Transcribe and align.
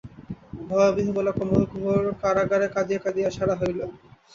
ভয়বিহ্বলা 0.69 1.31
কমল 1.37 1.61
গুহার 1.71 2.05
কারাগারে 2.21 2.67
কাঁদিয়া 2.75 3.03
কাঁদিয়া 3.03 3.29
সারা 3.31 3.55
হইল। 3.61 3.79